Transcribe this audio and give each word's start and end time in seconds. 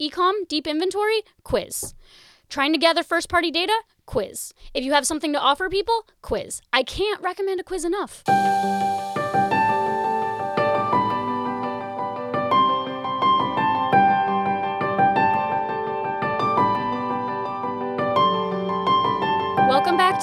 ecom, 0.00 0.46
deep 0.48 0.66
inventory, 0.66 1.22
quiz. 1.42 1.94
Trying 2.48 2.72
to 2.72 2.78
gather 2.78 3.02
first 3.02 3.28
party 3.28 3.50
data, 3.50 3.74
quiz. 4.06 4.54
If 4.74 4.84
you 4.84 4.92
have 4.92 5.06
something 5.06 5.32
to 5.32 5.40
offer 5.40 5.68
people, 5.68 6.06
quiz. 6.22 6.62
I 6.72 6.82
can't 6.82 7.20
recommend 7.20 7.60
a 7.60 7.64
quiz 7.64 7.84
enough. 7.84 8.22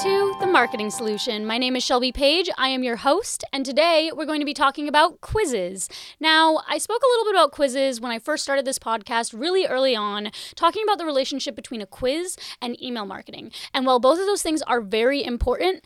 To 0.04 0.36
The 0.42 0.48
Marketing 0.48 0.90
Solution. 0.90 1.46
My 1.46 1.58
name 1.58 1.78
is 1.78 1.84
Shelby 1.84 2.12
Page. 2.12 2.50
I 2.58 2.68
am 2.68 2.84
your 2.84 2.98
host, 2.98 3.46
and 3.54 3.66
today 3.66 4.12
we're 4.14 4.26
going 4.26 4.42
to 4.42 4.46
be 4.46 4.54
talking 4.54 4.90
about 4.90 5.22
quizzes. 5.22 5.88
Now, 6.20 6.64
I 6.68 6.80
spoke 6.80 7.02
a 7.02 7.08
little 7.08 7.24
bit 7.24 7.36
about 7.36 7.54
quizzes 7.54 8.02
when 8.02 8.12
I 8.12 8.20
first 8.20 8.44
started 8.44 8.66
this 8.66 8.78
podcast 8.78 9.34
really 9.34 9.66
early 9.66 9.96
on, 9.96 10.32
talking 10.56 10.84
about 10.84 10.98
the 10.98 11.06
relationship 11.06 11.56
between 11.56 11.82
a 11.82 11.86
quiz 11.86 12.36
and 12.62 12.82
email 12.84 13.06
marketing. 13.06 13.54
And 13.74 13.86
while 13.86 14.02
both 14.02 14.20
of 14.20 14.26
those 14.26 14.42
things 14.42 14.62
are 14.64 14.82
very 14.82 15.24
important, 15.24 15.82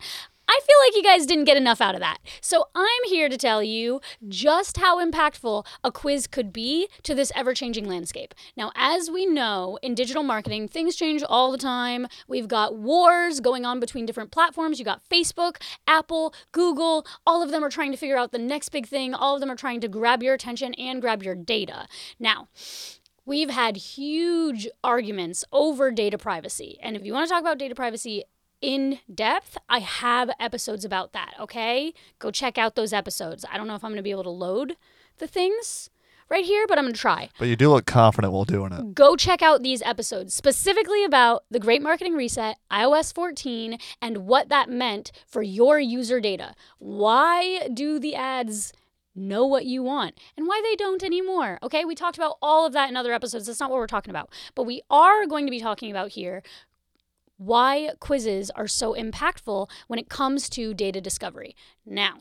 I 0.52 0.58
feel 0.66 0.76
like 0.84 0.96
you 0.96 1.08
guys 1.08 1.26
didn't 1.26 1.44
get 1.44 1.56
enough 1.56 1.80
out 1.80 1.94
of 1.94 2.00
that. 2.00 2.18
So 2.40 2.66
I'm 2.74 3.04
here 3.06 3.28
to 3.28 3.36
tell 3.36 3.62
you 3.62 4.00
just 4.26 4.78
how 4.78 4.98
impactful 4.98 5.64
a 5.84 5.92
quiz 5.92 6.26
could 6.26 6.52
be 6.52 6.88
to 7.04 7.14
this 7.14 7.30
ever 7.36 7.54
changing 7.54 7.86
landscape. 7.86 8.34
Now, 8.56 8.72
as 8.74 9.08
we 9.08 9.26
know 9.26 9.78
in 9.80 9.94
digital 9.94 10.24
marketing, 10.24 10.66
things 10.66 10.96
change 10.96 11.22
all 11.22 11.52
the 11.52 11.58
time. 11.58 12.08
We've 12.26 12.48
got 12.48 12.76
wars 12.76 13.38
going 13.38 13.64
on 13.64 13.78
between 13.78 14.06
different 14.06 14.32
platforms. 14.32 14.80
You 14.80 14.84
got 14.84 15.08
Facebook, 15.08 15.62
Apple, 15.86 16.34
Google, 16.50 17.06
all 17.24 17.44
of 17.44 17.52
them 17.52 17.62
are 17.62 17.70
trying 17.70 17.92
to 17.92 17.96
figure 17.96 18.18
out 18.18 18.32
the 18.32 18.38
next 18.38 18.70
big 18.70 18.88
thing. 18.88 19.14
All 19.14 19.36
of 19.36 19.40
them 19.40 19.52
are 19.52 19.56
trying 19.56 19.80
to 19.82 19.88
grab 19.88 20.20
your 20.20 20.34
attention 20.34 20.74
and 20.74 21.00
grab 21.00 21.22
your 21.22 21.36
data. 21.36 21.86
Now, 22.18 22.48
We've 23.26 23.50
had 23.50 23.76
huge 23.76 24.66
arguments 24.82 25.44
over 25.52 25.92
data 25.92 26.18
privacy. 26.18 26.78
And 26.82 26.96
if 26.96 27.04
you 27.04 27.12
want 27.12 27.28
to 27.28 27.32
talk 27.32 27.42
about 27.42 27.58
data 27.58 27.76
privacy, 27.76 28.24
in 28.60 29.00
depth, 29.12 29.56
I 29.68 29.80
have 29.80 30.30
episodes 30.38 30.84
about 30.84 31.12
that, 31.12 31.34
okay? 31.40 31.94
Go 32.18 32.30
check 32.30 32.58
out 32.58 32.74
those 32.74 32.92
episodes. 32.92 33.44
I 33.50 33.56
don't 33.56 33.66
know 33.66 33.74
if 33.74 33.84
I'm 33.84 33.90
going 33.90 33.96
to 33.96 34.02
be 34.02 34.10
able 34.10 34.24
to 34.24 34.30
load 34.30 34.76
the 35.18 35.26
things 35.26 35.90
right 36.28 36.44
here, 36.44 36.66
but 36.66 36.78
I'm 36.78 36.84
going 36.84 36.94
to 36.94 37.00
try. 37.00 37.28
But 37.38 37.48
you 37.48 37.56
do 37.56 37.70
look 37.70 37.86
confident 37.86 38.32
while 38.32 38.44
doing 38.44 38.72
it. 38.72 38.94
Go 38.94 39.16
check 39.16 39.42
out 39.42 39.62
these 39.62 39.82
episodes 39.82 40.34
specifically 40.34 41.04
about 41.04 41.44
the 41.50 41.58
Great 41.58 41.82
Marketing 41.82 42.14
Reset, 42.14 42.56
iOS 42.70 43.12
14, 43.12 43.78
and 44.00 44.18
what 44.18 44.48
that 44.48 44.70
meant 44.70 45.10
for 45.26 45.42
your 45.42 45.80
user 45.80 46.20
data. 46.20 46.54
Why 46.78 47.68
do 47.68 47.98
the 47.98 48.14
ads 48.14 48.72
know 49.14 49.44
what 49.44 49.66
you 49.66 49.82
want 49.82 50.18
and 50.36 50.46
why 50.46 50.60
they 50.64 50.76
don't 50.76 51.02
anymore. 51.02 51.58
Okay, 51.62 51.84
we 51.84 51.94
talked 51.94 52.16
about 52.16 52.36
all 52.40 52.66
of 52.66 52.72
that 52.72 52.88
in 52.88 52.96
other 52.96 53.12
episodes. 53.12 53.46
That's 53.46 53.60
not 53.60 53.70
what 53.70 53.78
we're 53.78 53.86
talking 53.86 54.10
about. 54.10 54.30
But 54.54 54.64
we 54.64 54.82
are 54.90 55.26
going 55.26 55.46
to 55.46 55.50
be 55.50 55.60
talking 55.60 55.90
about 55.90 56.10
here 56.10 56.42
why 57.40 57.90
quizzes 58.00 58.50
are 58.50 58.68
so 58.68 58.94
impactful 58.94 59.66
when 59.86 59.98
it 59.98 60.10
comes 60.10 60.50
to 60.50 60.74
data 60.74 61.00
discovery. 61.00 61.56
Now, 61.86 62.18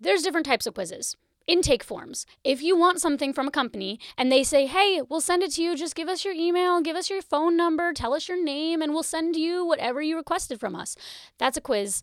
there's 0.00 0.22
different 0.22 0.46
types 0.46 0.66
of 0.66 0.72
quizzes. 0.72 1.14
Intake 1.46 1.84
forms. 1.84 2.24
If 2.42 2.62
you 2.62 2.74
want 2.74 3.02
something 3.02 3.34
from 3.34 3.48
a 3.48 3.50
company 3.50 4.00
and 4.16 4.32
they 4.32 4.42
say, 4.42 4.64
hey, 4.64 5.02
we'll 5.06 5.20
send 5.20 5.42
it 5.42 5.50
to 5.52 5.62
you, 5.62 5.76
just 5.76 5.94
give 5.94 6.08
us 6.08 6.24
your 6.24 6.32
email, 6.32 6.80
give 6.80 6.96
us 6.96 7.10
your 7.10 7.20
phone 7.20 7.54
number, 7.54 7.92
tell 7.92 8.14
us 8.14 8.26
your 8.26 8.42
name, 8.42 8.80
and 8.80 8.94
we'll 8.94 9.02
send 9.02 9.36
you 9.36 9.62
whatever 9.62 10.00
you 10.00 10.16
requested 10.16 10.58
from 10.58 10.74
us. 10.74 10.96
That's 11.36 11.58
a 11.58 11.60
quiz. 11.60 12.02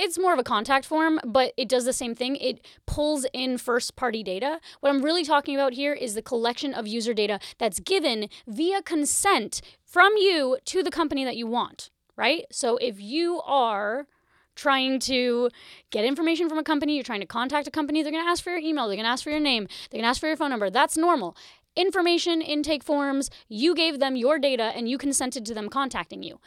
It's 0.00 0.16
more 0.16 0.32
of 0.32 0.38
a 0.38 0.44
contact 0.44 0.86
form, 0.86 1.18
but 1.24 1.52
it 1.56 1.68
does 1.68 1.84
the 1.84 1.92
same 1.92 2.14
thing. 2.14 2.36
It 2.36 2.64
pulls 2.86 3.26
in 3.32 3.58
first 3.58 3.96
party 3.96 4.22
data. 4.22 4.60
What 4.78 4.90
I'm 4.90 5.04
really 5.04 5.24
talking 5.24 5.56
about 5.56 5.72
here 5.72 5.92
is 5.92 6.14
the 6.14 6.22
collection 6.22 6.72
of 6.72 6.86
user 6.86 7.12
data 7.12 7.40
that's 7.58 7.80
given 7.80 8.28
via 8.46 8.80
consent 8.80 9.60
from 9.84 10.12
you 10.16 10.58
to 10.66 10.84
the 10.84 10.92
company 10.92 11.24
that 11.24 11.36
you 11.36 11.48
want, 11.48 11.90
right? 12.16 12.44
So 12.52 12.76
if 12.76 13.00
you 13.00 13.40
are 13.44 14.06
trying 14.54 15.00
to 15.00 15.50
get 15.90 16.04
information 16.04 16.48
from 16.48 16.58
a 16.58 16.64
company, 16.64 16.94
you're 16.94 17.02
trying 17.02 17.20
to 17.20 17.26
contact 17.26 17.66
a 17.66 17.70
company, 17.70 18.02
they're 18.02 18.12
going 18.12 18.24
to 18.24 18.30
ask 18.30 18.44
for 18.44 18.50
your 18.50 18.60
email, 18.60 18.86
they're 18.86 18.96
going 18.96 19.04
to 19.04 19.10
ask 19.10 19.24
for 19.24 19.30
your 19.30 19.40
name, 19.40 19.66
they're 19.90 19.98
going 19.98 20.04
to 20.04 20.10
ask 20.10 20.20
for 20.20 20.28
your 20.28 20.36
phone 20.36 20.50
number. 20.50 20.70
That's 20.70 20.96
normal. 20.96 21.36
Information 21.74 22.40
intake 22.40 22.84
forms, 22.84 23.30
you 23.48 23.74
gave 23.74 23.98
them 23.98 24.14
your 24.14 24.38
data 24.38 24.72
and 24.76 24.88
you 24.88 24.96
consented 24.96 25.44
to 25.46 25.54
them 25.54 25.68
contacting 25.68 26.22
you. 26.22 26.38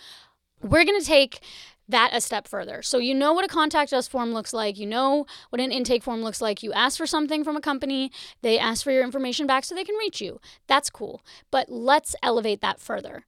We're 0.61 0.85
going 0.85 1.00
to 1.00 1.06
take 1.06 1.40
that 1.91 2.12
a 2.13 2.22
step 2.22 2.47
further. 2.47 2.81
So 2.81 2.97
you 2.97 3.13
know 3.13 3.34
what 3.34 3.46
a 3.46 3.47
contact 3.47 3.94
us 3.94 4.07
form 4.07 4.34
looks 4.34 4.53
like, 4.53 4.78
you 4.78 4.85
know 4.85 5.25
what 5.50 5.62
an 5.62 5.72
intake 5.72 6.03
form 6.03 6.22
looks 6.24 6.41
like. 6.41 6.63
You 6.63 6.74
ask 6.74 6.97
for 6.97 7.06
something 7.06 7.44
from 7.44 7.56
a 7.56 7.62
company, 7.62 8.12
they 8.41 8.57
ask 8.57 8.84
for 8.84 8.91
your 8.91 9.03
information 9.03 9.47
back 9.47 9.63
so 9.63 9.75
they 9.75 9.84
can 9.84 9.96
reach 9.96 10.22
you. 10.22 10.40
That's 10.68 10.90
cool. 10.90 11.22
But 11.52 11.69
let's 11.69 12.16
elevate 12.24 12.62
that 12.62 12.79
further. 12.79 13.25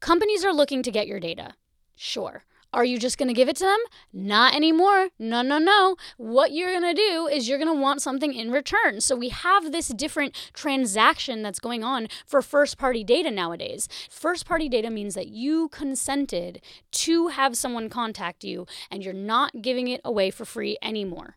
Companies 0.00 0.44
are 0.44 0.54
looking 0.54 0.82
to 0.82 0.90
get 0.90 1.06
your 1.06 1.20
data. 1.20 1.54
Sure. 1.96 2.44
Are 2.72 2.84
you 2.84 2.98
just 2.98 3.18
going 3.18 3.28
to 3.28 3.34
give 3.34 3.48
it 3.48 3.56
to 3.56 3.64
them? 3.64 3.78
Not 4.12 4.54
anymore. 4.54 5.10
No, 5.18 5.42
no, 5.42 5.58
no. 5.58 5.96
What 6.16 6.52
you're 6.52 6.72
going 6.72 6.94
to 6.94 7.00
do 7.00 7.26
is 7.26 7.48
you're 7.48 7.58
going 7.58 7.74
to 7.74 7.80
want 7.80 8.00
something 8.00 8.32
in 8.32 8.50
return. 8.50 9.00
So 9.00 9.14
we 9.14 9.28
have 9.28 9.72
this 9.72 9.88
different 9.88 10.34
transaction 10.54 11.42
that's 11.42 11.58
going 11.58 11.84
on 11.84 12.08
for 12.26 12.40
first 12.40 12.78
party 12.78 13.04
data 13.04 13.30
nowadays. 13.30 13.88
First 14.10 14.46
party 14.46 14.68
data 14.70 14.88
means 14.88 15.14
that 15.14 15.28
you 15.28 15.68
consented 15.68 16.62
to 16.92 17.28
have 17.28 17.56
someone 17.56 17.90
contact 17.90 18.42
you 18.42 18.66
and 18.90 19.04
you're 19.04 19.12
not 19.12 19.60
giving 19.60 19.88
it 19.88 20.00
away 20.04 20.30
for 20.30 20.46
free 20.46 20.78
anymore. 20.82 21.36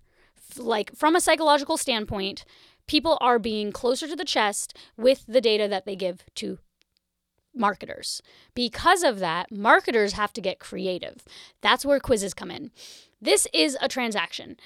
Like 0.57 0.95
from 0.95 1.15
a 1.15 1.21
psychological 1.21 1.75
standpoint, 1.75 2.45
people 2.87 3.17
are 3.19 3.39
being 3.39 3.71
closer 3.71 4.07
to 4.07 4.15
the 4.15 4.23
chest 4.23 4.77
with 4.95 5.25
the 5.27 5.41
data 5.41 5.67
that 5.67 5.85
they 5.85 5.95
give 5.95 6.23
to 6.35 6.59
marketers. 7.55 8.21
Because 8.53 9.03
of 9.03 9.19
that, 9.19 9.51
marketers 9.51 10.13
have 10.13 10.33
to 10.33 10.41
get 10.41 10.59
creative. 10.59 11.23
That's 11.61 11.85
where 11.85 11.99
quizzes 11.99 12.33
come 12.33 12.51
in. 12.51 12.71
This 13.21 13.47
is 13.53 13.77
a 13.81 13.87
transaction. 13.87 14.57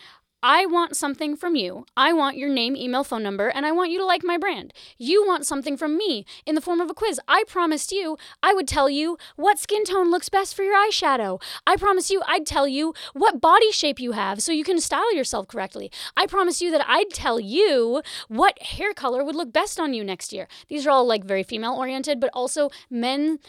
I 0.41 0.65
want 0.65 0.95
something 0.95 1.35
from 1.35 1.57
you. 1.57 1.85
I 1.97 2.13
want 2.13 2.37
your 2.37 2.47
name, 2.47 2.75
email, 2.77 3.03
phone 3.03 3.23
number, 3.23 3.49
and 3.49 3.65
I 3.65 3.73
want 3.73 3.91
you 3.91 3.97
to 3.99 4.05
like 4.05 4.23
my 4.23 4.37
brand. 4.37 4.73
You 4.97 5.27
want 5.27 5.45
something 5.45 5.75
from 5.75 5.97
me 5.97 6.25
in 6.45 6.55
the 6.55 6.61
form 6.61 6.79
of 6.79 6.89
a 6.89 6.93
quiz. 6.93 7.19
I 7.27 7.43
promised 7.45 7.91
you 7.91 8.17
I 8.41 8.53
would 8.53 8.67
tell 8.67 8.89
you 8.89 9.17
what 9.35 9.59
skin 9.59 9.83
tone 9.83 10.09
looks 10.09 10.29
best 10.29 10.55
for 10.55 10.63
your 10.63 10.75
eyeshadow. 10.75 11.41
I 11.67 11.75
promised 11.75 12.09
you 12.09 12.21
I'd 12.25 12.45
tell 12.45 12.69
you 12.69 12.93
what 13.13 13.41
body 13.41 13.71
shape 13.71 13.99
you 13.99 14.13
have 14.13 14.41
so 14.41 14.53
you 14.53 14.63
can 14.63 14.79
style 14.79 15.13
yourself 15.13 15.47
correctly. 15.49 15.91
I 16.15 16.25
promised 16.25 16.61
you 16.61 16.71
that 16.71 16.85
I'd 16.87 17.09
tell 17.09 17.39
you 17.39 18.01
what 18.29 18.61
hair 18.61 18.93
color 18.93 19.25
would 19.25 19.35
look 19.35 19.51
best 19.51 19.77
on 19.77 19.93
you 19.93 20.05
next 20.05 20.31
year. 20.31 20.47
These 20.69 20.87
are 20.87 20.91
all 20.91 21.05
like 21.05 21.25
very 21.25 21.43
female 21.43 21.73
oriented, 21.73 22.21
but 22.21 22.29
also 22.33 22.69
men 22.89 23.39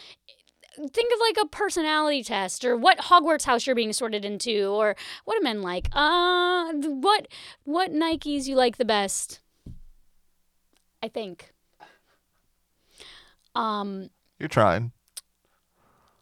think 0.75 1.13
of 1.13 1.19
like 1.19 1.37
a 1.45 1.47
personality 1.47 2.23
test 2.23 2.63
or 2.63 2.77
what 2.77 2.97
Hogwarts 2.99 3.43
house 3.43 3.65
you're 3.67 3.75
being 3.75 3.93
sorted 3.93 4.23
into 4.25 4.67
or 4.67 4.95
what 5.25 5.37
do 5.37 5.43
men 5.43 5.61
like? 5.61 5.89
Uh 5.91 6.71
what 6.73 7.27
what 7.63 7.91
Nikes 7.91 8.47
you 8.47 8.55
like 8.55 8.77
the 8.77 8.85
best? 8.85 9.39
I 11.03 11.07
think. 11.07 11.53
Um 13.55 14.09
You're 14.39 14.49
trying 14.49 14.91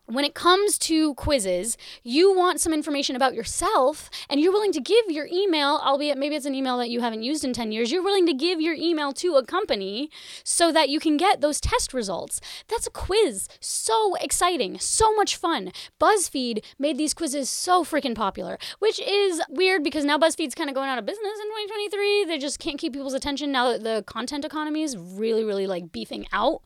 when 0.10 0.26
it 0.26 0.34
comes 0.34 0.78
to 0.80 1.14
quizzes, 1.14 1.78
you 2.04 2.36
want 2.36 2.60
some 2.60 2.74
information 2.74 3.16
about 3.16 3.36
yourself 3.36 4.10
and 4.28 4.40
you're 4.40 4.52
willing 4.52 4.72
to 4.72 4.82
give 4.82 5.06
your 5.10 5.28
email, 5.32 5.80
albeit 5.86 6.18
maybe 6.18 6.36
it's 6.36 6.48
an 6.48 6.56
email 6.56 6.80
that 6.80 6.90
you 6.90 7.00
haven't 7.00 7.22
used 7.22 7.44
in 7.44 7.54
10 7.54 7.72
years, 7.72 7.92
you're 7.92 8.04
willing 8.04 8.26
to 8.26 8.34
give 8.34 8.60
your 8.60 8.74
email 8.74 9.14
to 9.14 9.36
a 9.36 9.46
company 9.46 10.10
so 10.44 10.72
that 10.72 10.90
you 10.90 11.00
can 11.00 11.16
get 11.16 11.42
those 11.42 11.62
test 11.62 11.94
results. 11.94 12.42
That's 12.68 12.88
a 12.88 12.90
quiz. 12.90 13.48
So 13.60 14.16
exciting, 14.16 14.80
so 14.80 15.14
much 15.16 15.36
fun. 15.36 15.72
BuzzFeed 16.02 16.64
made 16.80 16.98
these 16.98 17.14
quizzes 17.14 17.50
so 17.50 17.84
freaking 17.84 18.16
popular, 18.16 18.58
which 18.80 19.00
is 19.00 19.42
weird 19.48 19.84
because 19.84 20.06
now 20.06 20.18
BuzzFeed's 20.18 20.56
kind 20.56 20.70
of 20.70 20.76
going 20.76 20.90
out 20.90 20.98
of 20.98 21.06
business 21.06 21.40
in 21.40 21.48
2023. 21.68 22.26
They 22.26 22.40
just 22.40 22.58
can't 22.58 22.80
keep 22.80 22.94
people's 22.94 23.14
attention 23.14 23.52
now 23.52 23.72
that 23.72 23.84
the 23.84 24.04
content 24.08 24.44
economy 24.44 24.82
is 24.82 24.98
really, 24.98 25.44
really 25.44 25.68
like 25.68 25.92
beefing 25.92 26.26
out. 26.34 26.62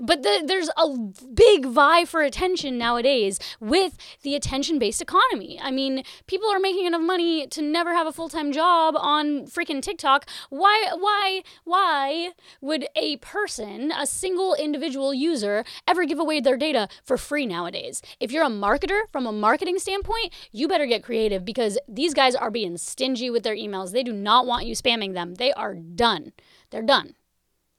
But 0.00 0.22
the, 0.22 0.42
there's 0.46 0.70
a 0.78 0.96
big 1.34 1.66
vie 1.66 2.06
for 2.06 2.22
attention 2.22 2.78
now 2.78 2.85
nowadays 2.86 3.40
with 3.58 3.98
the 4.22 4.36
attention 4.36 4.78
based 4.78 5.02
economy. 5.02 5.58
I 5.60 5.70
mean, 5.72 6.04
people 6.26 6.48
are 6.50 6.60
making 6.60 6.86
enough 6.86 7.02
money 7.02 7.46
to 7.48 7.60
never 7.60 7.92
have 7.94 8.06
a 8.06 8.12
full 8.12 8.28
time 8.28 8.52
job 8.52 8.94
on 8.96 9.46
freaking 9.46 9.82
TikTok. 9.82 10.20
Why, 10.50 10.76
why, 11.06 11.42
why 11.64 12.30
would 12.60 12.86
a 12.94 13.16
person, 13.16 13.90
a 13.90 14.06
single 14.06 14.54
individual 14.54 15.12
user, 15.12 15.64
ever 15.88 16.04
give 16.04 16.20
away 16.20 16.40
their 16.40 16.56
data 16.56 16.88
for 17.02 17.16
free 17.18 17.46
nowadays? 17.46 18.02
If 18.20 18.30
you're 18.30 18.44
a 18.44 18.60
marketer 18.66 19.00
from 19.10 19.26
a 19.26 19.32
marketing 19.32 19.78
standpoint, 19.80 20.32
you 20.52 20.68
better 20.68 20.86
get 20.86 21.02
creative 21.02 21.44
because 21.44 21.78
these 21.88 22.14
guys 22.14 22.34
are 22.36 22.50
being 22.52 22.76
stingy 22.76 23.30
with 23.30 23.42
their 23.42 23.56
emails. 23.56 23.90
They 23.90 24.04
do 24.04 24.12
not 24.12 24.46
want 24.46 24.66
you 24.66 24.76
spamming 24.76 25.14
them. 25.14 25.34
They 25.34 25.52
are 25.54 25.74
done. 25.74 26.32
They're 26.70 26.82
done. 26.82 27.16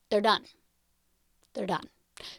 They're 0.10 0.28
done. 0.32 0.44
They're 1.54 1.66
done. 1.66 1.88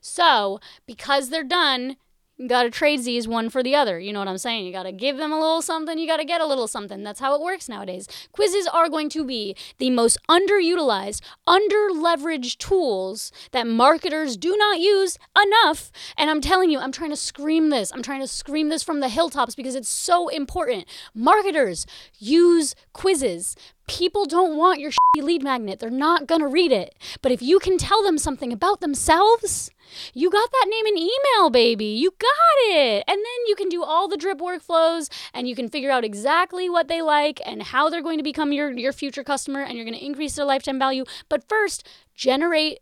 So, 0.00 0.60
because 0.86 1.30
they're 1.30 1.44
done, 1.44 1.96
gotta 2.46 2.70
trade 2.70 3.02
these 3.02 3.26
one 3.26 3.50
for 3.50 3.62
the 3.62 3.74
other. 3.74 3.98
You 3.98 4.12
know 4.12 4.20
what 4.20 4.28
I'm 4.28 4.38
saying? 4.38 4.64
You 4.64 4.72
gotta 4.72 4.92
give 4.92 5.16
them 5.16 5.32
a 5.32 5.40
little 5.40 5.62
something, 5.62 5.98
you 5.98 6.06
gotta 6.06 6.24
get 6.24 6.40
a 6.40 6.46
little 6.46 6.68
something. 6.68 7.02
That's 7.02 7.20
how 7.20 7.34
it 7.34 7.40
works 7.40 7.68
nowadays. 7.68 8.06
Quizzes 8.32 8.66
are 8.68 8.88
going 8.88 9.08
to 9.10 9.24
be 9.24 9.56
the 9.78 9.90
most 9.90 10.18
underutilized, 10.28 11.22
under-leveraged 11.46 12.58
tools 12.58 13.32
that 13.52 13.66
marketers 13.66 14.36
do 14.36 14.56
not 14.56 14.78
use 14.78 15.18
enough. 15.36 15.90
And 16.16 16.30
I'm 16.30 16.40
telling 16.40 16.70
you, 16.70 16.78
I'm 16.78 16.92
trying 16.92 17.10
to 17.10 17.16
scream 17.16 17.70
this. 17.70 17.92
I'm 17.92 18.02
trying 18.02 18.20
to 18.20 18.28
scream 18.28 18.68
this 18.68 18.82
from 18.82 19.00
the 19.00 19.08
hilltops 19.08 19.54
because 19.54 19.74
it's 19.74 19.88
so 19.88 20.28
important. 20.28 20.86
Marketers 21.14 21.86
use 22.18 22.74
quizzes 22.92 23.56
people 23.88 24.26
don't 24.26 24.56
want 24.56 24.80
your 24.80 24.92
lead 25.16 25.42
magnet. 25.42 25.80
They're 25.80 25.90
not 25.90 26.26
going 26.26 26.40
to 26.40 26.46
read 26.46 26.70
it. 26.70 26.94
But 27.22 27.32
if 27.32 27.42
you 27.42 27.58
can 27.58 27.78
tell 27.78 28.02
them 28.02 28.18
something 28.18 28.52
about 28.52 28.80
themselves, 28.80 29.70
you 30.14 30.30
got 30.30 30.50
that 30.52 30.66
name 30.68 30.86
and 30.86 30.98
email, 30.98 31.50
baby. 31.50 31.86
You 31.86 32.12
got 32.18 32.76
it. 32.76 33.04
And 33.08 33.16
then 33.16 33.46
you 33.46 33.56
can 33.56 33.68
do 33.68 33.82
all 33.82 34.06
the 34.06 34.16
drip 34.16 34.38
workflows 34.38 35.10
and 35.34 35.48
you 35.48 35.56
can 35.56 35.68
figure 35.68 35.90
out 35.90 36.04
exactly 36.04 36.68
what 36.68 36.88
they 36.88 37.02
like 37.02 37.40
and 37.44 37.62
how 37.62 37.88
they're 37.88 38.02
going 38.02 38.18
to 38.18 38.24
become 38.24 38.52
your, 38.52 38.70
your 38.70 38.92
future 38.92 39.24
customer 39.24 39.62
and 39.62 39.74
you're 39.74 39.86
going 39.86 39.98
to 39.98 40.04
increase 40.04 40.36
their 40.36 40.44
lifetime 40.44 40.78
value. 40.78 41.04
But 41.28 41.48
first, 41.48 41.88
generate 42.14 42.80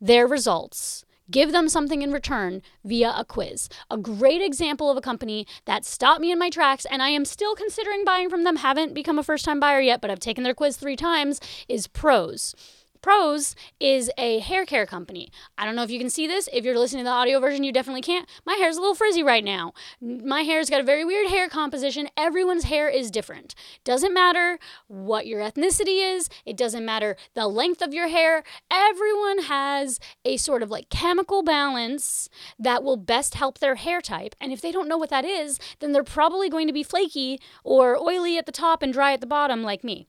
their 0.00 0.26
results 0.26 1.04
give 1.30 1.52
them 1.52 1.68
something 1.68 2.02
in 2.02 2.12
return 2.12 2.62
via 2.84 3.14
a 3.16 3.24
quiz. 3.24 3.68
A 3.90 3.96
great 3.96 4.42
example 4.42 4.90
of 4.90 4.96
a 4.96 5.00
company 5.00 5.46
that 5.64 5.84
stopped 5.84 6.20
me 6.20 6.32
in 6.32 6.38
my 6.38 6.50
tracks 6.50 6.84
and 6.84 7.02
I 7.02 7.10
am 7.10 7.24
still 7.24 7.54
considering 7.54 8.04
buying 8.04 8.30
from 8.30 8.44
them, 8.44 8.56
haven't 8.56 8.94
become 8.94 9.18
a 9.18 9.22
first 9.22 9.44
time 9.44 9.60
buyer 9.60 9.80
yet, 9.80 10.00
but 10.00 10.10
I've 10.10 10.20
taken 10.20 10.44
their 10.44 10.54
quiz 10.54 10.76
three 10.76 10.96
times, 10.96 11.40
is 11.68 11.86
Prose. 11.86 12.54
Prose 13.02 13.54
is 13.78 14.10
a 14.18 14.40
hair 14.40 14.66
care 14.66 14.86
company. 14.86 15.30
I 15.56 15.64
don't 15.64 15.74
know 15.74 15.82
if 15.82 15.90
you 15.90 15.98
can 15.98 16.10
see 16.10 16.26
this. 16.26 16.48
If 16.52 16.64
you're 16.64 16.78
listening 16.78 17.04
to 17.04 17.08
the 17.08 17.14
audio 17.14 17.40
version, 17.40 17.64
you 17.64 17.72
definitely 17.72 18.02
can't. 18.02 18.28
My 18.44 18.54
hair's 18.54 18.76
a 18.76 18.80
little 18.80 18.94
frizzy 18.94 19.22
right 19.22 19.44
now. 19.44 19.72
My 20.00 20.42
hair's 20.42 20.68
got 20.68 20.80
a 20.80 20.84
very 20.84 21.04
weird 21.04 21.28
hair 21.28 21.48
composition. 21.48 22.08
Everyone's 22.16 22.64
hair 22.64 22.88
is 22.88 23.10
different. 23.10 23.54
Doesn't 23.84 24.12
matter 24.12 24.58
what 24.86 25.26
your 25.26 25.40
ethnicity 25.40 26.14
is, 26.14 26.28
it 26.44 26.56
doesn't 26.56 26.84
matter 26.84 27.16
the 27.34 27.48
length 27.48 27.82
of 27.82 27.94
your 27.94 28.08
hair. 28.08 28.42
Everyone 28.70 29.44
has 29.44 29.98
a 30.24 30.36
sort 30.36 30.62
of 30.62 30.70
like 30.70 30.90
chemical 30.90 31.42
balance 31.42 32.28
that 32.58 32.82
will 32.82 32.96
best 32.96 33.34
help 33.34 33.58
their 33.58 33.76
hair 33.76 34.00
type. 34.00 34.34
And 34.40 34.52
if 34.52 34.60
they 34.60 34.72
don't 34.72 34.88
know 34.88 34.98
what 34.98 35.10
that 35.10 35.24
is, 35.24 35.58
then 35.78 35.92
they're 35.92 36.04
probably 36.04 36.48
going 36.48 36.66
to 36.66 36.72
be 36.72 36.82
flaky 36.82 37.40
or 37.64 37.96
oily 37.96 38.36
at 38.36 38.46
the 38.46 38.52
top 38.52 38.82
and 38.82 38.92
dry 38.92 39.12
at 39.12 39.20
the 39.20 39.26
bottom, 39.26 39.62
like 39.62 39.82
me. 39.84 40.06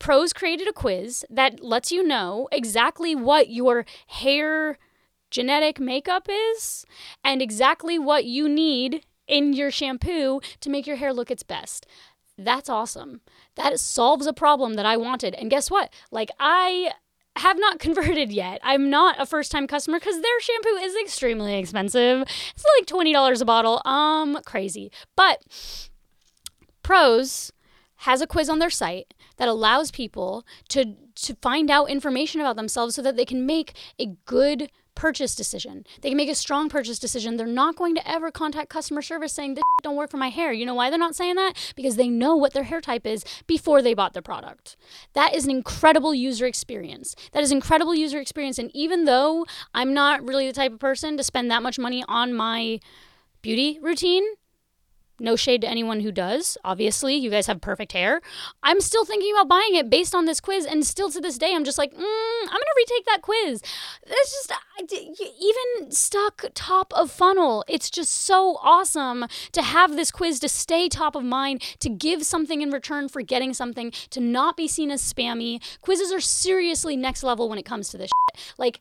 Prose 0.00 0.32
created 0.32 0.66
a 0.66 0.72
quiz 0.72 1.24
that 1.30 1.62
lets 1.62 1.92
you 1.92 2.02
know 2.02 2.48
exactly 2.50 3.14
what 3.14 3.50
your 3.50 3.84
hair 4.08 4.78
genetic 5.30 5.78
makeup 5.78 6.26
is 6.28 6.84
and 7.22 7.40
exactly 7.40 7.98
what 7.98 8.24
you 8.24 8.48
need 8.48 9.04
in 9.28 9.52
your 9.52 9.70
shampoo 9.70 10.40
to 10.60 10.70
make 10.70 10.86
your 10.86 10.96
hair 10.96 11.12
look 11.12 11.30
its 11.30 11.44
best. 11.44 11.86
That's 12.36 12.70
awesome. 12.70 13.20
That 13.54 13.78
solves 13.78 14.26
a 14.26 14.32
problem 14.32 14.74
that 14.74 14.86
I 14.86 14.96
wanted. 14.96 15.34
And 15.34 15.50
guess 15.50 15.70
what? 15.70 15.92
Like, 16.10 16.30
I 16.40 16.92
have 17.36 17.58
not 17.58 17.78
converted 17.78 18.32
yet. 18.32 18.58
I'm 18.64 18.88
not 18.88 19.20
a 19.20 19.26
first 19.26 19.52
time 19.52 19.66
customer 19.66 19.98
because 19.98 20.20
their 20.20 20.40
shampoo 20.40 20.82
is 20.82 20.96
extremely 20.96 21.58
expensive. 21.58 22.22
It's 22.22 22.64
like 22.78 22.86
$20 22.86 23.40
a 23.40 23.44
bottle. 23.44 23.82
Um, 23.84 24.38
crazy. 24.46 24.90
But 25.14 25.42
Prose 26.82 27.52
has 27.96 28.22
a 28.22 28.26
quiz 28.26 28.48
on 28.48 28.60
their 28.60 28.70
site 28.70 29.12
that 29.40 29.48
allows 29.48 29.90
people 29.90 30.46
to 30.68 30.94
to 31.14 31.34
find 31.42 31.70
out 31.70 31.90
information 31.90 32.40
about 32.42 32.56
themselves 32.56 32.94
so 32.94 33.02
that 33.02 33.16
they 33.16 33.24
can 33.24 33.46
make 33.46 33.74
a 33.98 34.06
good 34.26 34.70
purchase 34.94 35.34
decision. 35.34 35.86
They 36.02 36.10
can 36.10 36.16
make 36.18 36.28
a 36.28 36.34
strong 36.34 36.68
purchase 36.68 36.98
decision. 36.98 37.36
They're 37.36 37.46
not 37.46 37.74
going 37.74 37.94
to 37.94 38.06
ever 38.08 38.30
contact 38.30 38.68
customer 38.68 39.00
service 39.00 39.32
saying 39.32 39.54
this 39.54 39.62
don't 39.82 39.96
work 39.96 40.10
for 40.10 40.18
my 40.18 40.28
hair. 40.28 40.52
You 40.52 40.66
know 40.66 40.74
why 40.74 40.90
they're 40.90 40.98
not 40.98 41.16
saying 41.16 41.36
that? 41.36 41.54
Because 41.74 41.96
they 41.96 42.08
know 42.08 42.36
what 42.36 42.52
their 42.52 42.64
hair 42.64 42.82
type 42.82 43.06
is 43.06 43.24
before 43.46 43.80
they 43.80 43.94
bought 43.94 44.12
the 44.12 44.20
product. 44.20 44.76
That 45.14 45.34
is 45.34 45.46
an 45.46 45.50
incredible 45.50 46.14
user 46.14 46.44
experience. 46.44 47.16
That 47.32 47.42
is 47.42 47.50
incredible 47.50 47.94
user 47.94 48.20
experience 48.20 48.58
and 48.58 48.70
even 48.74 49.06
though 49.06 49.46
I'm 49.72 49.94
not 49.94 50.22
really 50.22 50.46
the 50.46 50.52
type 50.52 50.72
of 50.72 50.80
person 50.80 51.16
to 51.16 51.24
spend 51.24 51.50
that 51.50 51.62
much 51.62 51.78
money 51.78 52.04
on 52.06 52.34
my 52.34 52.78
beauty 53.40 53.78
routine, 53.80 54.24
no 55.20 55.36
shade 55.36 55.60
to 55.62 55.68
anyone 55.68 56.00
who 56.00 56.12
does. 56.12 56.56
Obviously, 56.64 57.14
you 57.14 57.30
guys 57.30 57.46
have 57.46 57.60
perfect 57.60 57.92
hair. 57.92 58.20
I'm 58.62 58.80
still 58.80 59.04
thinking 59.04 59.32
about 59.32 59.48
buying 59.48 59.74
it 59.74 59.90
based 59.90 60.14
on 60.14 60.24
this 60.24 60.40
quiz, 60.40 60.66
and 60.66 60.84
still 60.84 61.10
to 61.10 61.20
this 61.20 61.38
day, 61.38 61.54
I'm 61.54 61.64
just 61.64 61.78
like, 61.78 61.92
mm, 61.92 61.98
I'm 61.98 62.48
gonna 62.48 62.76
retake 62.76 63.06
that 63.06 63.22
quiz. 63.22 63.62
It's 64.06 64.32
just 64.32 64.52
even 64.80 65.90
stuck 65.90 66.44
top 66.54 66.92
of 66.96 67.10
funnel. 67.10 67.64
It's 67.68 67.90
just 67.90 68.12
so 68.12 68.58
awesome 68.62 69.26
to 69.52 69.62
have 69.62 69.96
this 69.96 70.10
quiz 70.10 70.40
to 70.40 70.48
stay 70.48 70.88
top 70.88 71.14
of 71.14 71.24
mind, 71.24 71.60
to 71.80 71.88
give 71.88 72.24
something 72.24 72.62
in 72.62 72.70
return 72.70 73.08
for 73.08 73.22
getting 73.22 73.52
something, 73.52 73.92
to 74.10 74.20
not 74.20 74.56
be 74.56 74.66
seen 74.66 74.90
as 74.90 75.00
spammy. 75.02 75.60
Quizzes 75.80 76.12
are 76.12 76.20
seriously 76.20 76.96
next 76.96 77.22
level 77.22 77.48
when 77.48 77.58
it 77.58 77.64
comes 77.64 77.90
to 77.90 77.98
this. 77.98 78.10
Shit. 78.34 78.54
Like 78.58 78.80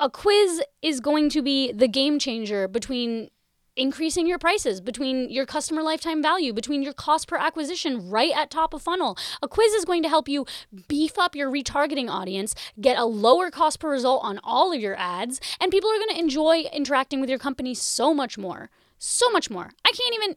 a 0.00 0.10
quiz 0.10 0.62
is 0.82 1.00
going 1.00 1.30
to 1.30 1.42
be 1.42 1.72
the 1.72 1.88
game 1.88 2.18
changer 2.18 2.66
between 2.68 3.30
increasing 3.76 4.26
your 4.26 4.38
prices 4.38 4.80
between 4.80 5.30
your 5.30 5.46
customer 5.46 5.82
lifetime 5.82 6.22
value 6.22 6.52
between 6.52 6.82
your 6.82 6.92
cost 6.92 7.28
per 7.28 7.36
acquisition 7.36 8.08
right 8.10 8.32
at 8.36 8.50
top 8.50 8.74
of 8.74 8.82
funnel. 8.82 9.16
A 9.42 9.48
quiz 9.48 9.72
is 9.72 9.84
going 9.84 10.02
to 10.02 10.08
help 10.08 10.28
you 10.28 10.46
beef 10.88 11.18
up 11.18 11.34
your 11.34 11.50
retargeting 11.50 12.08
audience 12.08 12.54
get 12.80 12.98
a 12.98 13.04
lower 13.04 13.50
cost 13.50 13.80
per 13.80 13.90
result 13.90 14.22
on 14.24 14.40
all 14.44 14.72
of 14.72 14.80
your 14.80 14.96
ads 14.96 15.40
and 15.60 15.70
people 15.70 15.90
are 15.90 15.98
going 15.98 16.14
to 16.14 16.20
enjoy 16.20 16.64
interacting 16.72 17.20
with 17.20 17.30
your 17.30 17.38
company 17.38 17.74
so 17.74 18.14
much 18.14 18.38
more 18.38 18.70
so 19.04 19.30
much 19.30 19.50
more. 19.50 19.70
I 19.84 19.92
can't 19.92 20.14
even 20.14 20.36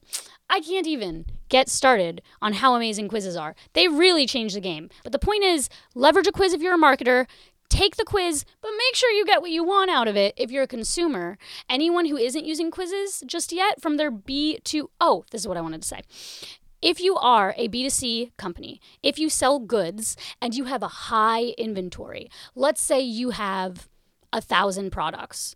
i 0.49 0.59
can't 0.59 0.87
even 0.87 1.25
get 1.49 1.69
started 1.69 2.21
on 2.41 2.53
how 2.53 2.75
amazing 2.75 3.07
quizzes 3.07 3.35
are. 3.35 3.55
They 3.73 3.87
really 3.87 4.25
change 4.25 4.53
the 4.53 4.59
game. 4.59 4.89
But 5.03 5.13
the 5.13 5.19
point 5.19 5.43
is 5.43 5.69
leverage 5.95 6.27
a 6.27 6.31
quiz 6.31 6.53
if 6.53 6.61
you're 6.61 6.75
a 6.75 6.77
marketer 6.77 7.27
take 7.69 7.95
the 7.95 8.05
quiz, 8.05 8.45
but 8.61 8.71
make 8.71 8.95
sure 8.95 9.11
you 9.11 9.25
get 9.25 9.41
what 9.41 9.51
you 9.51 9.63
want 9.63 9.89
out 9.89 10.07
of 10.07 10.15
it 10.15 10.33
if 10.37 10.51
you're 10.51 10.63
a 10.63 10.67
consumer. 10.67 11.37
Anyone 11.69 12.05
who 12.05 12.17
isn't 12.17 12.45
using 12.45 12.71
quizzes 12.71 13.23
just 13.25 13.51
yet 13.51 13.81
from 13.81 13.97
their 13.97 14.11
B 14.11 14.59
to 14.65 14.89
oh, 14.99 15.25
this 15.31 15.41
is 15.41 15.47
what 15.47 15.57
I 15.57 15.61
wanted 15.61 15.81
to 15.81 15.87
say. 15.87 16.01
If 16.81 17.01
you 17.01 17.15
are 17.15 17.55
a 17.57 17.67
B2C 17.67 18.37
company, 18.37 18.79
if 19.01 19.17
you 19.17 19.29
sell 19.29 19.59
goods 19.59 20.15
and 20.41 20.53
you 20.53 20.65
have 20.65 20.83
a 20.83 20.87
high 20.87 21.55
inventory, 21.57 22.29
let's 22.55 22.81
say 22.81 22.99
you 22.99 23.31
have 23.31 23.89
a 24.31 24.41
thousand 24.41 24.91
products, 24.91 25.55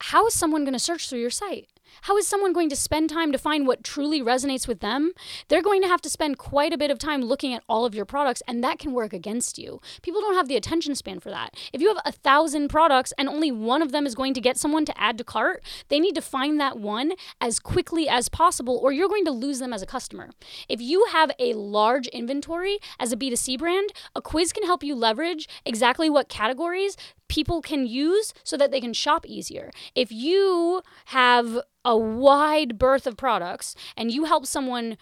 how 0.00 0.26
is 0.26 0.34
someone 0.34 0.64
going 0.64 0.72
to 0.72 0.78
search 0.78 1.08
through 1.08 1.20
your 1.20 1.30
site? 1.30 1.68
How 2.02 2.16
is 2.16 2.26
someone 2.26 2.52
going 2.52 2.68
to 2.70 2.76
spend 2.76 3.10
time 3.10 3.32
to 3.32 3.38
find 3.38 3.66
what 3.66 3.84
truly 3.84 4.22
resonates 4.22 4.68
with 4.68 4.80
them? 4.80 5.12
They're 5.48 5.62
going 5.62 5.82
to 5.82 5.88
have 5.88 6.02
to 6.02 6.10
spend 6.10 6.38
quite 6.38 6.72
a 6.72 6.78
bit 6.78 6.90
of 6.90 6.98
time 6.98 7.22
looking 7.22 7.54
at 7.54 7.62
all 7.68 7.84
of 7.84 7.94
your 7.94 8.04
products, 8.04 8.42
and 8.46 8.62
that 8.62 8.78
can 8.78 8.92
work 8.92 9.12
against 9.12 9.58
you. 9.58 9.80
People 10.02 10.20
don't 10.20 10.34
have 10.34 10.48
the 10.48 10.56
attention 10.56 10.94
span 10.94 11.20
for 11.20 11.30
that. 11.30 11.54
If 11.72 11.80
you 11.80 11.88
have 11.88 12.02
a 12.04 12.12
thousand 12.12 12.68
products 12.68 13.12
and 13.18 13.28
only 13.28 13.50
one 13.50 13.82
of 13.82 13.92
them 13.92 14.06
is 14.06 14.14
going 14.14 14.34
to 14.34 14.40
get 14.40 14.56
someone 14.56 14.84
to 14.84 15.00
add 15.00 15.18
to 15.18 15.24
cart, 15.24 15.62
they 15.88 16.00
need 16.00 16.14
to 16.14 16.22
find 16.22 16.60
that 16.60 16.78
one 16.78 17.12
as 17.40 17.58
quickly 17.58 18.08
as 18.08 18.28
possible, 18.28 18.78
or 18.82 18.92
you're 18.92 19.08
going 19.08 19.24
to 19.24 19.30
lose 19.30 19.58
them 19.58 19.72
as 19.72 19.82
a 19.82 19.86
customer. 19.86 20.30
If 20.68 20.80
you 20.80 21.06
have 21.12 21.30
a 21.38 21.54
large 21.54 22.06
inventory 22.08 22.78
as 22.98 23.12
a 23.12 23.16
B2C 23.16 23.58
brand, 23.58 23.92
a 24.14 24.22
quiz 24.22 24.52
can 24.52 24.64
help 24.64 24.82
you 24.82 24.94
leverage 24.94 25.48
exactly 25.64 26.10
what 26.10 26.28
categories 26.28 26.96
people 27.28 27.60
can 27.60 27.86
use 27.86 28.32
so 28.44 28.56
that 28.56 28.70
they 28.70 28.80
can 28.80 28.92
shop 28.92 29.26
easier. 29.26 29.70
If 29.94 30.10
you 30.12 30.82
have 31.06 31.60
a 31.84 31.96
wide 31.96 32.78
berth 32.78 33.06
of 33.06 33.16
products 33.16 33.74
and 33.96 34.10
you 34.10 34.24
help 34.24 34.46
someone 34.46 34.96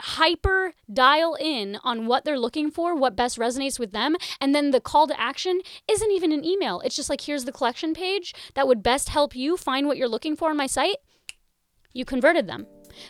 hyper 0.00 0.74
dial 0.92 1.36
in 1.40 1.78
on 1.84 2.06
what 2.06 2.24
they're 2.24 2.38
looking 2.38 2.70
for, 2.70 2.94
what 2.94 3.16
best 3.16 3.38
resonates 3.38 3.78
with 3.78 3.92
them, 3.92 4.16
and 4.40 4.54
then 4.54 4.70
the 4.70 4.80
call 4.80 5.06
to 5.06 5.20
action 5.20 5.60
isn't 5.88 6.10
even 6.10 6.32
an 6.32 6.44
email. 6.44 6.80
It's 6.80 6.96
just 6.96 7.10
like 7.10 7.22
here's 7.22 7.44
the 7.44 7.52
collection 7.52 7.94
page 7.94 8.34
that 8.54 8.66
would 8.66 8.82
best 8.82 9.10
help 9.10 9.36
you 9.36 9.56
find 9.56 9.86
what 9.86 9.96
you're 9.96 10.08
looking 10.08 10.36
for 10.36 10.50
on 10.50 10.56
my 10.56 10.66
site. 10.66 10.96
You 11.92 12.04
converted 12.04 12.46
them. 12.46 12.66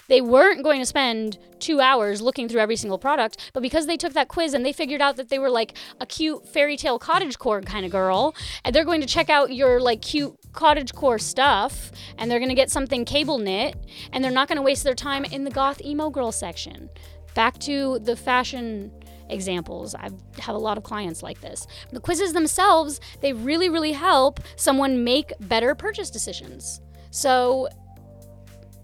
They 0.08 0.20
weren't 0.20 0.62
going 0.62 0.80
to 0.80 0.86
spend 0.86 1.38
two 1.58 1.80
hours 1.80 2.22
looking 2.22 2.48
through 2.48 2.60
every 2.60 2.76
single 2.76 2.98
product, 2.98 3.50
but 3.52 3.62
because 3.62 3.86
they 3.86 3.96
took 3.96 4.14
that 4.14 4.28
quiz 4.28 4.54
and 4.54 4.64
they 4.64 4.72
figured 4.72 5.00
out 5.00 5.16
that 5.16 5.28
they 5.28 5.38
were 5.38 5.50
like 5.50 5.76
a 6.00 6.06
cute 6.06 6.48
fairy 6.48 6.76
tale 6.76 6.98
cottage 6.98 7.38
core 7.38 7.60
kind 7.60 7.84
of 7.84 7.90
girl, 7.90 8.34
and 8.64 8.74
they're 8.74 8.84
going 8.84 9.00
to 9.00 9.06
check 9.06 9.28
out 9.28 9.52
your 9.52 9.80
like 9.80 10.02
cute 10.02 10.36
cottage 10.52 10.92
core 10.94 11.18
stuff, 11.18 11.92
and 12.18 12.30
they're 12.30 12.38
going 12.38 12.48
to 12.48 12.54
get 12.54 12.70
something 12.70 13.04
cable 13.04 13.38
knit, 13.38 13.76
and 14.12 14.24
they're 14.24 14.30
not 14.30 14.48
going 14.48 14.56
to 14.56 14.62
waste 14.62 14.84
their 14.84 14.94
time 14.94 15.24
in 15.24 15.44
the 15.44 15.50
goth 15.50 15.80
emo 15.84 16.10
girl 16.10 16.32
section. 16.32 16.88
Back 17.34 17.58
to 17.60 17.98
the 18.00 18.16
fashion 18.16 18.90
examples. 19.28 19.94
I 19.94 20.08
have 20.40 20.56
a 20.56 20.58
lot 20.58 20.76
of 20.76 20.82
clients 20.82 21.22
like 21.22 21.40
this. 21.40 21.66
The 21.92 22.00
quizzes 22.00 22.32
themselves, 22.32 23.00
they 23.20 23.32
really, 23.32 23.68
really 23.68 23.92
help 23.92 24.40
someone 24.56 25.04
make 25.04 25.32
better 25.40 25.74
purchase 25.74 26.10
decisions. 26.10 26.80
So 27.10 27.68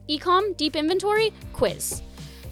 Ecom, 0.09 0.57
deep 0.57 0.77
inventory, 0.77 1.33
quiz. 1.53 2.03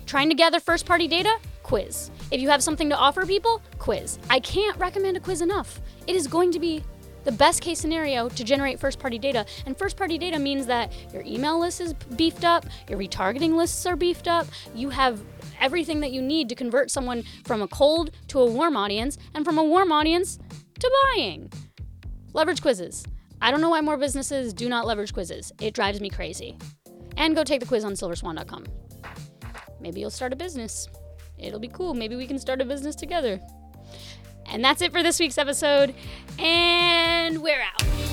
Trying 0.06 0.28
to 0.28 0.34
gather 0.34 0.61
first 0.61 0.87
party 0.87 1.08
data, 1.08 1.32
quiz. 1.62 2.11
If 2.30 2.40
you 2.40 2.49
have 2.49 2.62
something 2.62 2.88
to 2.90 2.96
offer 2.96 3.25
people, 3.25 3.62
quiz. 3.78 4.18
I 4.28 4.40
can't 4.40 4.76
recommend 4.76 5.16
a 5.16 5.20
quiz 5.20 5.40
enough. 5.40 5.80
It 6.06 6.16
is 6.16 6.26
going 6.26 6.52
to 6.52 6.58
be 6.58 6.82
the 7.25 7.32
best 7.32 7.62
case 7.62 7.78
scenario 7.78 8.28
to 8.28 8.44
generate 8.44 8.78
first 8.78 8.99
party 8.99 9.18
data. 9.18 9.46
And 9.66 9.76
first 9.76 9.96
party 9.96 10.18
data 10.18 10.38
means 10.38 10.66
that 10.66 10.92
your 11.12 11.23
email 11.23 11.58
list 11.58 11.80
is 11.80 11.94
beefed 11.94 12.44
up, 12.44 12.66
your 12.88 12.99
retargeting 12.99 13.56
lists 13.56 13.87
are 13.87 13.96
beefed 13.96 14.28
up, 14.28 14.46
you 14.75 14.90
have 14.90 15.23
everything 15.61 16.00
that 16.00 16.12
you 16.12 16.20
need 16.20 16.49
to 16.50 16.54
convert 16.54 16.90
someone 16.90 17.23
from 17.44 17.62
a 17.62 17.68
cold 17.68 18.11
to 18.28 18.40
a 18.40 18.46
warm 18.46 18.76
audience 18.76 19.16
and 19.34 19.44
from 19.44 19.58
a 19.58 19.64
warm 19.64 19.90
audience 19.90 20.38
to 20.78 20.90
buying. 21.14 21.50
Leverage 22.34 22.61
quizzes. 22.61 23.04
I 23.40 23.50
don't 23.50 23.61
know 23.61 23.70
why 23.70 23.80
more 23.80 23.96
businesses 23.96 24.52
do 24.52 24.68
not 24.68 24.87
leverage 24.87 25.12
quizzes. 25.12 25.52
It 25.61 25.73
drives 25.75 26.00
me 26.00 26.11
crazy. 26.11 26.58
And 27.16 27.35
go 27.35 27.44
take 27.44 27.61
the 27.61 27.66
quiz 27.66 27.85
on 27.85 27.92
silverswan.com. 27.94 28.66
Maybe 29.80 30.00
you'll 30.00 30.11
start 30.11 30.33
a 30.33 30.37
business. 30.37 30.88
It'll 31.38 31.61
be 31.61 31.68
cool. 31.68 31.94
Maybe 31.94 32.16
we 32.16 32.26
can 32.26 32.38
start 32.38 32.61
a 32.61 32.64
business 32.64 32.94
together. 32.94 33.40
And 34.47 34.64
that's 34.64 34.83
it 34.83 34.92
for 34.92 35.02
this 35.02 35.18
week's 35.21 35.38
episode. 35.38 35.94
And 36.38 37.42
we're 37.42 37.62
out. 37.62 38.03